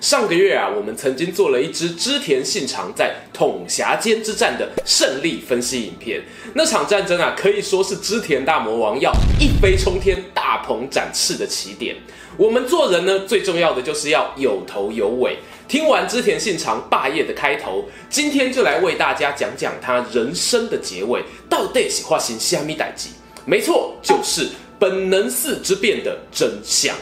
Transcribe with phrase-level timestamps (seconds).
[0.00, 6.22] 上个月啊，我们曾经做了一支织田信长在桶狭间之战的胜利分析影片。
[6.54, 11.96] 那场战争啊，可以说是织田大魔王要一飞冲天、大鹏展翅的起点。
[12.36, 15.36] 我们做人呢，最重要的就是要有头有尾。
[15.66, 23.08] 听完织田信长霸业的开头，今天就来为大家讲讲他人生的结尾，到底是发生虾米代志？
[23.44, 26.94] 没错，就是本能寺之变的真相。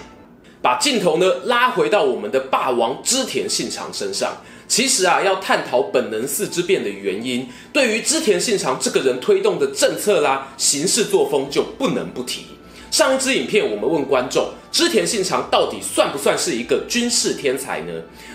[0.63, 12.47] 把镜头呢拉回到我们的霸王织田信长身上，其实啊，要探讨本能寺之变的原因，对于织田信长这个人推动的政策啦、行事作风就不能不提。
[12.91, 17.93] 上一支影片我们问观众，织田信长到底算不算是一个军事天才呢？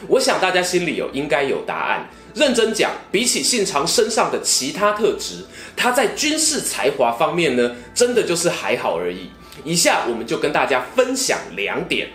[0.08, 2.08] 我想大家心里有应该有答案。
[2.34, 5.44] 认真讲，比起信长身上的其他特质，
[5.76, 9.30] 他在军事才华方面呢，真的就是还好而已。
[9.64, 12.10] 以下我们就跟大家分享两点。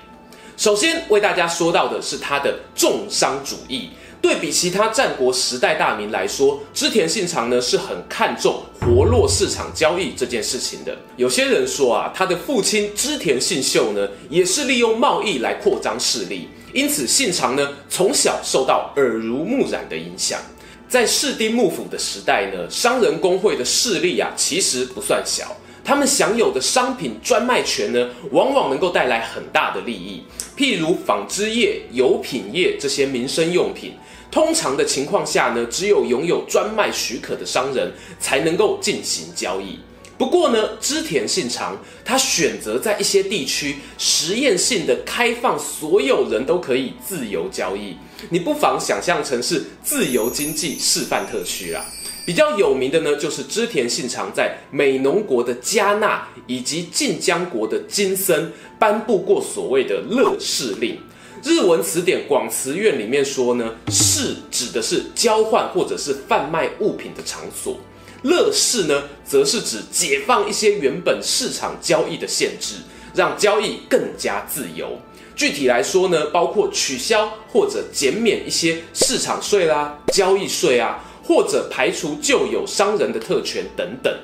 [0.57, 3.91] 首先为大家说到的是他的重商主义。
[4.23, 10.97] 对比其他战国时代大名来说，织田信长呢是很看重活络市场交易这件事情的。
[11.17, 20.41] 有些人说啊，他的父亲织田信秀呢也是利用贸易来扩张势力，因此信长呢从小受到耳濡目染的影响。
[20.89, 25.55] 在室町幕府的时代呢，商人工会的势力啊其实不算小。
[25.87, 30.21] 他们享有的商品专卖权呢，往往能够带来很大的利益。
[30.57, 33.93] 譬如纺织业、油品业这些民生用品，
[34.29, 39.79] 通常的情况下呢，只有拥有专卖许可的商人才能够进行交易。
[40.19, 47.97] 不过呢，织田信长他选择在一些地区实验性的开放，所有人都可以自由交易。
[48.29, 51.85] 你不妨想象成是自由经济示范特区啊。
[52.27, 60.99] 比较有名的呢，就是织田信长在美浓国的加纳以及近江国的金森颁布过所谓的乐市令。
[61.45, 67.79] 日文词典广辞苑里面说呢，市指的是交换或者是贩卖物品的场所，
[68.23, 72.75] 乐市呢，则是指解放一些原本市场交易的限制，
[73.15, 74.99] 让交易更加自由。
[75.37, 81.05] 具体来说呢，包括取消或者减免一些市场税啦、交易税啊。
[81.27, 84.15] 或者排除旧有商人的特权等等。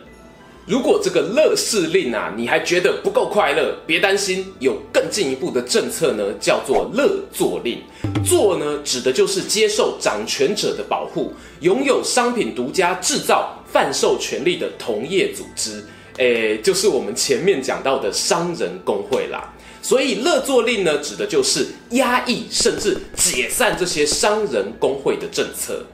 [0.64, 7.82] 如果这个乐事令啊，你还觉得不够快乐，别担心，有更进一步的政策呢，叫做乐作令。
[8.24, 15.84] 作呢，指的就是接受掌权者的保护，拥有商品独家制造、贩售权利的同业组织，
[16.18, 19.52] 诶，就是我们前面讲到的商人工会啦。
[19.82, 25.84] 所以乐作令呢，指的就是压抑甚至解散这些商人工会的政策。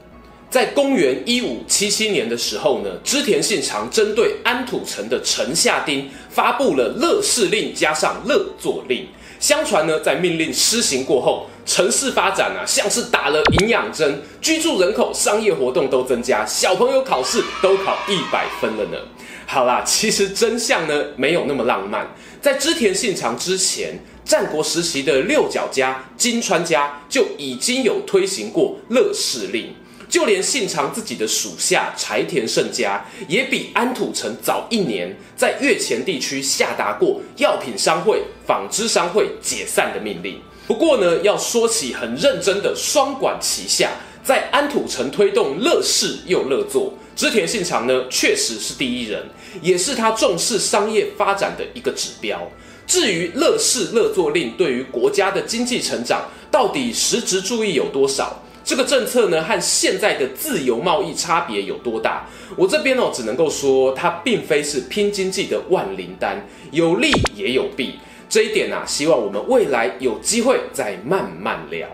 [0.49, 9.07] 在公元一五七七年的时候呢，织田信长针对安土城的城下町发布了乐市令加上乐作令。
[9.39, 18.97] 相传呢，在命令施行过后，城市发展啊，像是打了营养针，居住人口、商业活动都增加，小朋友考试都考一百分了呢。
[19.45, 22.07] 好啦，其实真相呢，没有那么浪漫。
[22.41, 29.73] 在织田信长之前，战国时期的六角家、金川家就已经有推行过乐市令。
[30.09, 40.41] 就连信长自己的属下柴田胜家，也比安土城早一年，在越前地区下达过药品商会、纺织商会解散的命令。
[40.67, 43.91] 不过呢，要说起很认真的双管齐下，
[44.23, 49.23] 在安土城推动乐事又乐作，织田信长呢确实是第一人，
[49.61, 52.51] 也是他重视商业发展的一个指标。
[52.87, 58.41] 至于乐市乐作令对于国家的经济成长到底实质注意有多少？
[58.69, 62.27] 这个政策呢，和现在的自由贸易差别有多大？
[62.55, 67.95] 我这边哦，只能够说它并非是拼经济的万灵丹，有利也有弊。
[68.29, 71.87] 这一点啊，希望我们未来有机会再慢慢聊。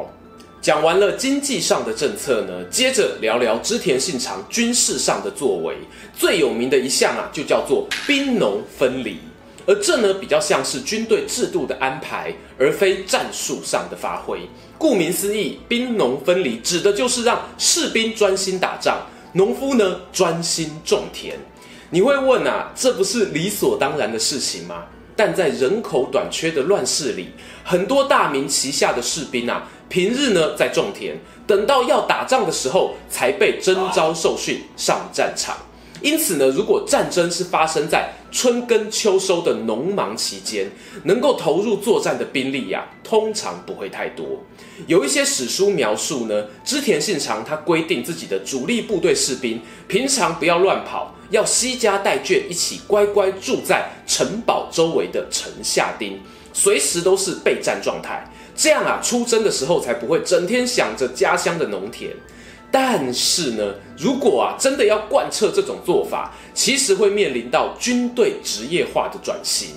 [0.61, 5.77] 讲完了经济上的政策呢，接着聊聊织田信长军事上的作为。
[6.13, 9.17] 最有名的一项啊，就叫做兵农分离。
[9.65, 14.41] 而这呢，比较像是军队制度的安排，而非战术上的发挥。
[14.77, 18.97] 顾名思义，兵农分离指的就是让士兵专心打仗，
[19.33, 21.37] 农夫呢专心种田。
[21.91, 24.85] 你会问啊，这不是理所当然的事情吗？
[25.15, 27.29] 但在人口短缺的乱世里，
[27.63, 31.17] 很多大名旗下的士兵啊，平日呢在种田，
[31.47, 35.55] 等到要打仗的时候才被征召受训上战场。
[36.05, 40.69] 因此呢，如果战争是发生在春耕秋收的农忙期间，
[41.05, 44.23] 能够投入作战的兵力呀、通常不会太多。
[44.85, 56.19] 有一些史书描述呢，织田信长他规定自己的主力部队士兵平常不要乱跑，要携家带眷一起乖乖住在城堡周围的城下町，
[56.53, 58.31] 随时都是备战状态。
[58.55, 62.11] 这样啊，出征的时候才不会整天想着家乡的农田。
[62.77, 69.69] 但是呢，如果啊真的要贯彻这种做法，其实会面临到军队职业化的转型。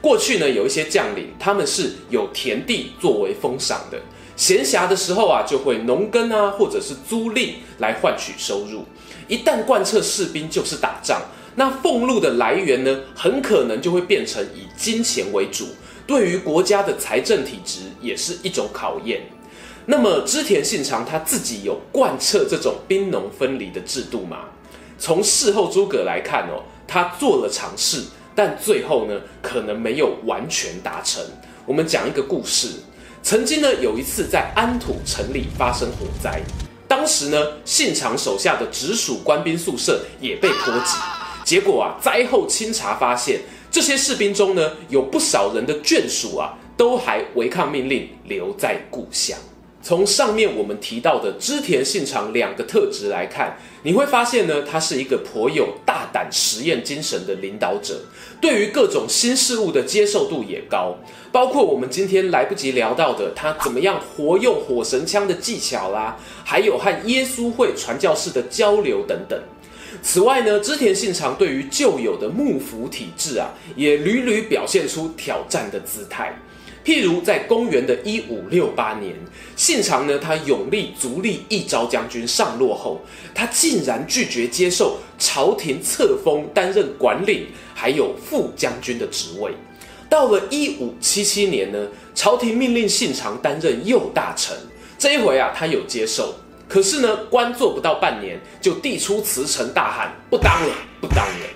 [0.00, 4.00] 过去呢，有一些将领他们是有田地作为封赏的，
[4.34, 7.50] 闲暇的时候啊就会农耕啊，或者是租赁
[7.80, 8.82] 来换取收入。
[9.28, 11.20] 一旦贯彻士兵就是打仗，
[11.56, 15.66] 那俸禄的来源呢，很可能就会变成以金钱为主，
[16.06, 19.20] 对于国家的财政体制也是一种考验。
[19.90, 24.40] 那么织田信长他自己有贯彻这种兵农分离的制度吗？
[24.98, 28.02] 从事后诸葛来看哦，他做了尝试，
[28.34, 31.24] 但最后呢，可能没有完全达成。
[31.64, 32.68] 我们讲一个故事，
[33.22, 36.42] 曾经呢有一次在安土城里发生火灾，
[36.86, 40.98] 当时呢信长手下的直属官兵宿舍也被波及，
[41.46, 49.38] 结果啊灾后清查发现，这些士兵中呢有不少人的眷属啊都还违抗命令留在故乡。
[49.80, 58.00] 从上面我们提到的织田信长两个特质来看，你会发现呢，他是一个颇有大胆实验精神的领导者，
[58.40, 60.96] 对于各种新事物的接受度也高，
[61.30, 69.40] 包括我们今天来不及聊到的他怎么样活用火神枪的技巧啦，还有和耶稣会传教士的交流等等。
[70.02, 76.36] 此外呢，织田信长对于旧有的幕府体制啊，也屡屡表现出挑战的姿态。
[76.88, 79.14] 譬如在公元的一五六八年，
[79.56, 82.98] 信长呢，他拥立足利一朝将军上洛后，
[83.34, 89.52] 他竟然拒绝接受朝廷册封担任管领还有副将军的职位。
[90.08, 94.56] 到了一五七七年呢，朝廷命令信长担任右大臣，
[94.98, 96.36] 这一回啊，他有接受，
[96.66, 101.46] 可是呢，官做不到半年就递出辞呈，大喊不当了，不当了。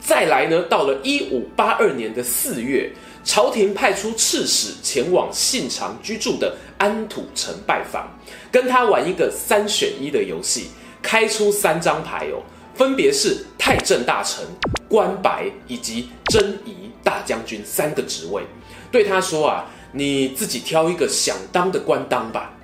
[0.00, 2.90] 再来呢，到了一五八二年的四月。
[3.22, 8.08] 朝廷派出刺史前往信长居住的安土城拜访，
[8.50, 10.68] 跟他玩一个三选一的游戏，
[11.02, 12.42] 开出三张牌哦，
[12.74, 14.44] 分别是太政大臣、
[14.88, 18.42] 官白以及征夷大将军三个职位，
[18.90, 22.54] 对他说啊，你自己挑一个想当的官当吧。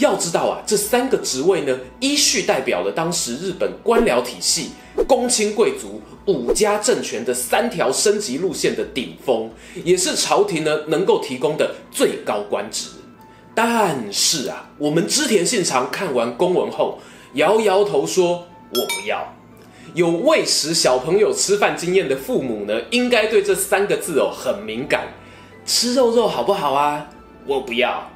[0.00, 4.70] 要知道啊，这三个职位呢，依序代表了当时日本官僚体系、
[5.06, 9.50] 公卿贵族、武家政权的三条升级路线的顶峰，
[9.84, 12.88] 也是朝廷呢能够提供的最高官职。
[13.54, 16.98] 但是啊，我们织田信长看完公文后，
[17.34, 19.36] 摇摇头说：“我不要。”
[19.94, 25.08] 有喂食小朋友吃饭经验的父母呢，应该对这三个字哦很敏感。
[25.66, 27.06] 吃肉肉好不好啊？
[27.44, 28.08] 我不要。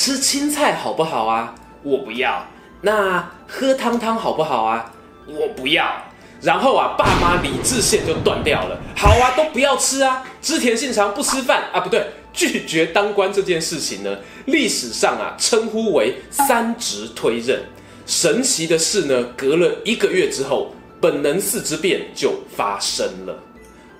[0.00, 1.52] 吃青菜好不好啊？
[1.82, 2.46] 我不要。
[2.82, 4.92] 那喝汤汤好不好啊？
[5.26, 5.92] 我不要。
[6.40, 8.78] 然后啊，爸妈理智线就断掉了。
[8.96, 10.24] 好啊，都不要吃啊。
[10.40, 14.16] 织田信长不吃饭啊，不对，拒绝当官这件事情呢，
[14.46, 17.60] 历史上啊称呼为三职推任。
[18.06, 23.36] 神奇的是呢，隔了一个月之后，本能寺之变就发生了。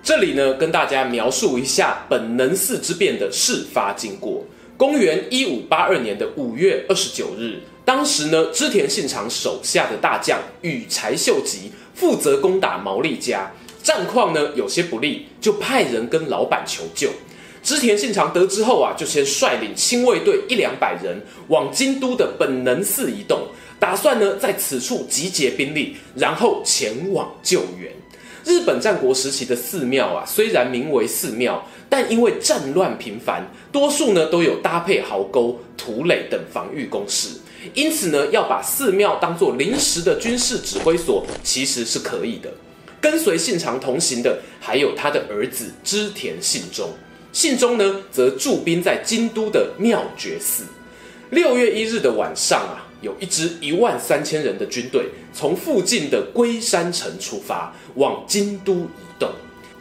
[0.01, 4.45] 这里呢，跟大家描述一下本能寺之变的事发经过。
[4.79, 13.51] 公元一五八二年的五月二十九日，当时呢，织田信长手下的大将羽柴秀吉负责攻打毛利家，
[13.83, 17.09] 战况呢有些不利，就派人跟老板求救。
[17.61, 23.49] 织田信长得知后啊，就先率领亲卫队一两百人往京都的本能寺移动，
[23.81, 27.91] 打算呢在此处集结兵力，然后前往救援。
[28.49, 37.29] 日本战国时期的寺庙啊，虽然名为寺庙，但因为战乱频繁，多数呢都有搭配壕沟、土垒等防御工事，
[37.75, 42.49] 因此呢，要把寺庙当作临时的军事指挥所，其实是可以的。
[42.99, 46.89] 跟随信长同行的还有他的儿子织田信忠，
[47.31, 50.63] 信忠呢则驻兵在京都的妙觉寺。
[51.29, 52.88] 六月一日的晚上啊。
[53.01, 58.87] 有一支一万三千人的军队从附近的龟山城出发，往京都移
[59.17, 59.29] 动。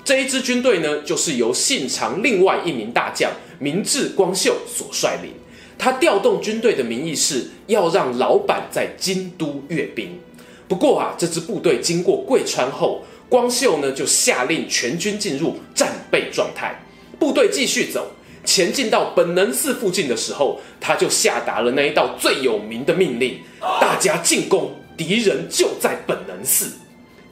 [0.04, 5.32] 这一支军队呢，就是由信长另外一名大将明智光秀所率领。
[5.76, 10.18] 他调动军队的名义是要让老板在京都阅兵。
[10.66, 16.82] 不过啊，这支部队经过贵川后，光秀呢就下令全军进入战备状态。
[17.18, 18.10] 部队继续走。
[18.48, 23.40] 前进到本能寺附近的时候，他就下达了那一道最有名的命令：
[23.78, 26.72] 大家进攻，敌人就在本能寺。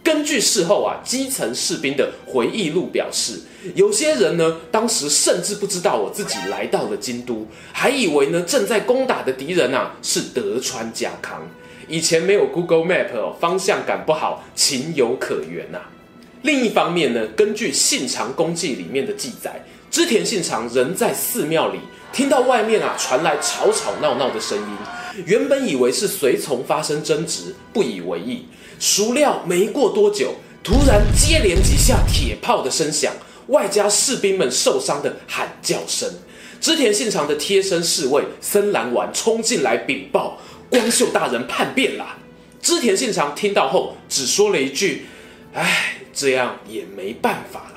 [0.05, 3.41] 根据事后啊，基层士兵的回忆录表示，
[3.75, 11.49] 有些人呢，当时甚至不知道我自己来到了京都，还以为呢正在攻打的敌人啊是德川家康。
[11.89, 15.91] 以前没有 Google Map，方向感不好，情有可原呐、啊。
[16.43, 19.65] 另一方面呢，根据信长公记里面的记载，
[19.97, 21.79] 织田信长仍在寺庙里
[22.13, 24.67] 听到外面啊传来吵吵闹闹的声音，
[25.25, 28.45] 原本以为是随从发生争执，不以为意。
[28.79, 33.11] 孰料没过多久，突然接连几下铁炮的声响，
[33.47, 36.07] 外加士兵们受伤的喊叫声。
[36.61, 40.39] 织田信长的贴身侍卫森兰丸冲进来禀报：
[40.69, 42.19] 光秀大人叛变了。
[42.61, 45.07] 织田信长听到后，只说了一句
[45.55, 47.77] ：“唉，这样也没办法了。”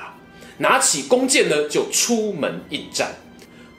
[0.60, 3.16] 拿起弓箭呢，就出门应战。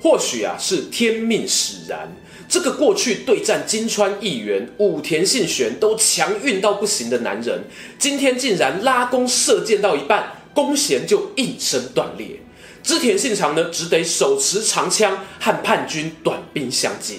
[0.02, 2.10] 或许啊，是天命使然。
[2.48, 7.62] 这个过去对战金川义元、武田信玄都强运到不行的男人，
[7.96, 12.40] 今天竟然拉弓射箭到一半，弓弦就应声断裂。
[12.82, 17.14] 织田信长呢，只得手持长枪和叛军短兵相接。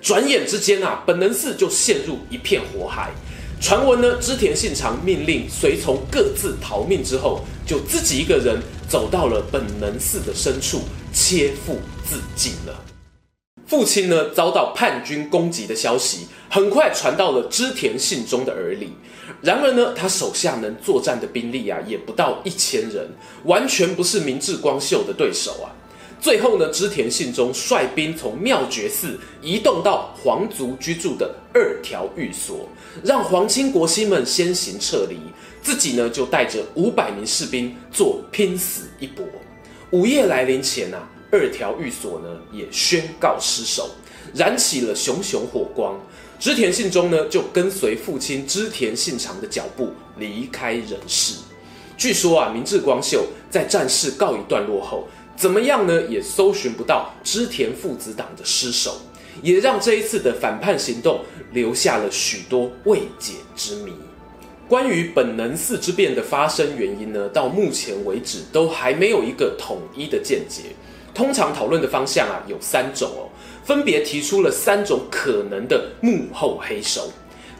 [0.00, 3.10] 转眼之间啊，本能寺就陷入一片火海。
[3.58, 10.82] 传闻呢，织田信长命令随从各自逃命之后，就自己一个人走到了本能寺的深处，
[11.12, 12.84] 切腹自尽了。
[13.66, 18.92] 父亲呢，遭到叛军攻击的消息很快传到了织田信忠的耳里。
[19.42, 23.08] 然而呢，他手下能作战的兵力啊，也不到一千人，
[23.44, 25.74] 完全不是明智光秀的对手啊。
[26.20, 32.68] 最后呢，织田信忠率兵从妙觉寺移动到皇族居住的二条寓所，
[33.04, 35.16] 让皇亲国戚们先行撤离，
[35.62, 39.24] 自己呢就带着五百名士兵做拼死一搏。
[39.90, 41.08] 午夜来临前啊。
[41.32, 43.90] 二条寓所呢也宣告失守，
[44.32, 46.00] 燃起了熊熊火光。
[46.38, 51.34] 织田信忠呢就跟随父亲织田信长的脚步离开人世。
[51.98, 58.96] 据说啊，明智光秀在战事告一段落后，怎么样呢也搜寻不到织田父子党的尸首，
[59.42, 61.20] 也让这一次的反叛行动
[61.52, 63.92] 留下了许多未解之谜。
[64.66, 70.62] 关于本能寺之变的发生原因呢，到目前为止都还没有一个统一的见解。
[71.14, 73.28] 通常讨论的方向啊有三种哦，
[73.64, 77.10] 分别提出了三种可能的幕后黑手。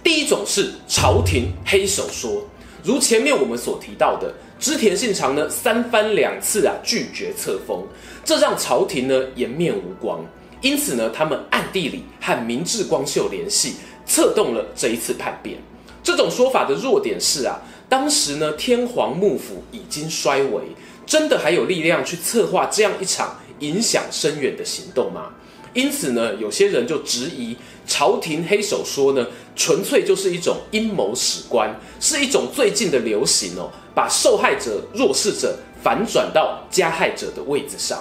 [0.02, 2.44] 第一种是朝廷黑手说，
[2.82, 7.84] 如前面我们所提到的，织田信长呢三番两次啊拒绝册封，
[8.24, 10.24] 这让朝廷呢颜面无光，
[10.62, 13.74] 因此呢他们暗地里和明智光秀联系，
[14.06, 15.58] 策动了这一次叛变。
[16.02, 20.62] 这种说法的弱点是啊，当时呢天皇幕府已经衰微，
[21.04, 25.32] 真的还有力量去策划这样一场影响深远的行动吗？
[25.74, 27.54] 因此呢，有些人就质疑
[27.86, 37.98] 朝廷黑手说呢，纯粹就是一种阴谋史观，是一种最近的流行哦，把受害者、弱势者反转到加害者的位子上。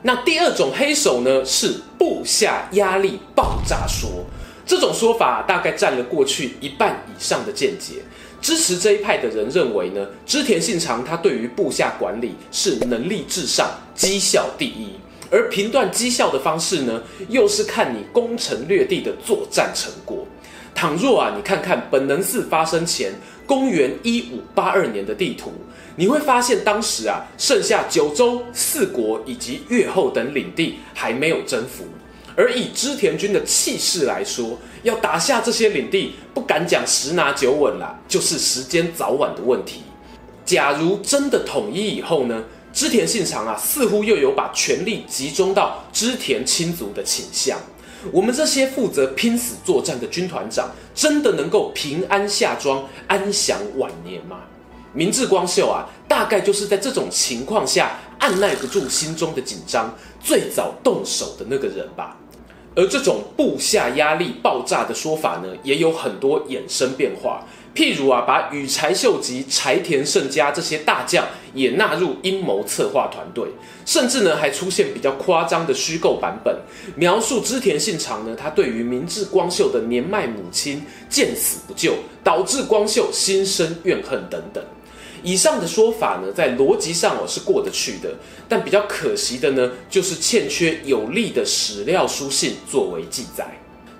[0.00, 4.24] 那第二种黑手呢，是部下压力爆炸说，
[4.64, 7.96] 这种说法大概占了过去一半以上的见解。
[8.40, 14.94] 支持这一派的人认为呢，织田信长他对于部下管理是能力至上、绩效第一，
[15.30, 20.26] 而评断绩效的方式呢，又是看你攻城略地的作战成果。
[20.74, 23.12] 倘若啊，你看看本能寺发生前
[23.46, 25.52] 公元一五八二年的地图，
[25.96, 31.84] 你会发现当时啊，剩下九州、四国以及越后等领地还没有征服。
[32.36, 39.82] 而以织田军的气势来说，要打下这些领地，不敢讲十拿九稳啦，就是时间早晚的问题。
[40.44, 47.56] 假如真的统一以后呢，织田信长啊，似乎又有把权力集中到织田亲族的倾向。
[48.12, 54.40] 我们这些负责拼死作战的军团长，真的能够平安下庄，安享晚年吗？
[54.92, 59.92] 明智光秀啊，大概就是在这种情况下，按捺不住心中的紧张，
[60.22, 62.16] 最早动手的那个人吧。
[62.76, 67.44] 而这种部下压力爆炸的说法呢，也有很多衍生变化。
[67.74, 73.48] 譬如啊，把羽柴秀吉、柴田胜家这些大将也纳入阴谋策划团队，
[73.84, 76.56] 甚至呢，还出现比较夸张的虚构版本，
[76.94, 84.62] 描述织田信长呢，他对于明智光秀的年迈母亲见死不救，导致光秀心生怨恨等等。
[85.24, 88.14] 以上的说法呢，在逻辑上哦是过得去的，
[88.48, 93.46] 但比较可惜的呢，就是欠缺有力的史料书信作为记载。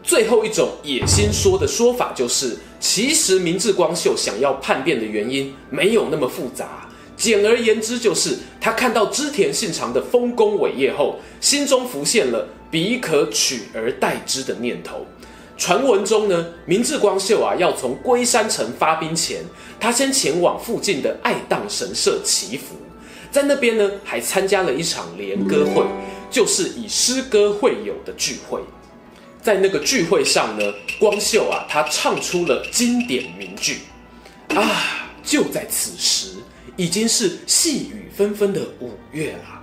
[0.05, 15.07] 最后一种野心说的说法就是，其实明智光秀想要叛变的原因没有那么复杂，简而言之，就是他看到织田信长的丰功伟业后，心中浮现了彼可取而代之的念头。
[15.57, 19.43] 传闻中呢，明智光秀啊要从龟山城发兵前，
[19.81, 22.77] 他先前往附近的爱宕神社祈福，
[23.31, 25.83] 在那边呢还参加了一场联歌会，
[26.31, 28.61] 就是以诗歌会友的聚会。
[29.45, 33.81] 在那个聚会上呢，光秀啊他唱出了经典名句
[34.57, 36.39] 啊，就在此时，
[36.77, 39.63] 已经是细雨纷纷的五月了。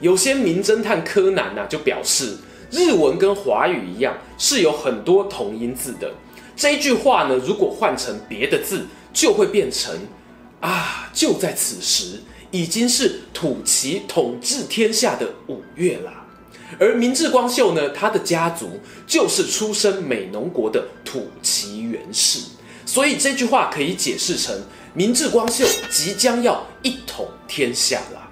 [0.00, 2.36] 有些名侦探柯南呐、啊、就表示。
[2.68, 6.12] 日文跟华语一样，是有很多同音字的。
[6.56, 9.94] 这一句话呢，如果换成别的字，就会变成
[10.60, 12.20] 啊，就在此时，
[12.50, 16.25] 已经是土岐统治天下的五月啦。
[16.78, 22.40] 而明智光秀呢，他的家族就是出身美浓国的土岐元氏，
[22.84, 24.54] 所以这句话可以解释成
[24.94, 28.28] 明智光秀即将要一统天下啦。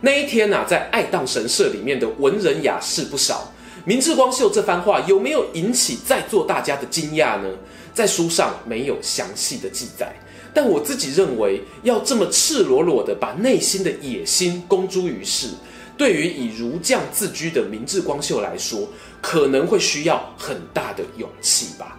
[0.00, 3.52] 那一天啊，在爱宕神社里面的文人雅士不少。
[3.84, 7.48] 明智光秀这番话有没有引起在座大家的惊讶呢？
[7.94, 10.14] 在书上没有详细的记载，
[10.52, 15.48] 但我自己认为，要这么赤裸裸的把内心的野心公诸于世，
[15.96, 18.88] 对于以儒将自居的明智光秀来说，
[19.22, 21.98] 可能会需要很大的勇气吧。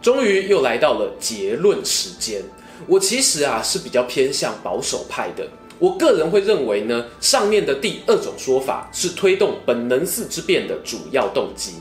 [0.00, 2.42] 终于又来到了结论时间，
[2.86, 5.48] 我其实啊是比较偏向保守派的。
[5.78, 11.72] 我个人会认为呢，上面的第二种说法是推动本能寺之变的主要动机，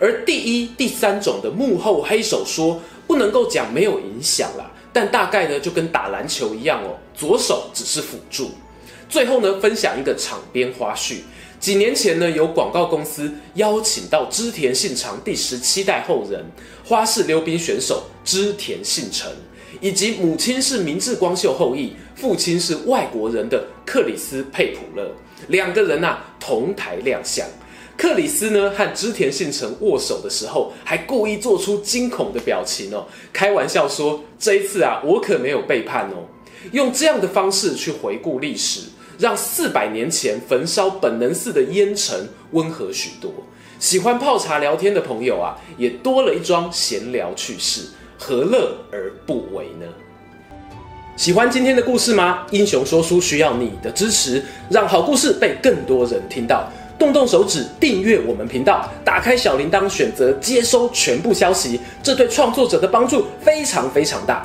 [0.00, 8.52] 而第一、第三种的幕后黑手说不能够讲没有影响啦，但大概呢就跟打篮球一样哦，左手只是辅助。
[9.08, 11.20] 最后呢，分享一个场边花絮，
[11.58, 16.44] 几年前呢，有广告公司邀请到织田信长第十七代后人
[16.84, 19.30] 花式溜冰选手织田信成。
[19.80, 25.08] 以及母亲是明治光秀后裔，父亲是外国人的克里斯佩普勒，
[25.48, 27.46] 两个人啊同台亮相。
[27.96, 36.26] 克里斯呢和织田信成握手的时候，还故意做出惊恐的表情哦，开玩笑说这一次啊我可没有背叛哦。
[36.72, 38.80] 用这样的方式去回顾历史，
[39.18, 43.30] 让四百年前焚烧本能寺的烟尘温和许多。
[43.80, 47.82] 喜欢泡茶聊天的朋友啊，也多了一桩闲聊趣事。
[48.16, 49.86] 何乐而不为呢？
[51.16, 52.46] 喜欢今天的故事吗？
[52.50, 56.68] 英雄说书需要你的支持，让好故事被更多人听到。
[56.98, 64.44] 动动手指订阅我们频道，打开小铃铛，选择接收全部消息，这对创作者的帮助非常非常大。